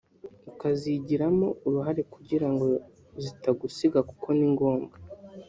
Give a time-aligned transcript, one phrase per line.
[0.51, 2.67] ukazigiramo uruhare kugira ngo
[3.23, 4.95] zitagusiga kuko ni ngombwa